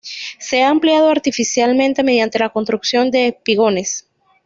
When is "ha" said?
0.63-0.67